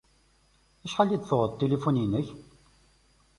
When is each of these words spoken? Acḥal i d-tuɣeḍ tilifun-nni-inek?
Acḥal 0.85 1.09
i 1.11 1.17
d-tuɣeḍ 1.19 1.51
tilifun-nni-inek? 1.53 2.27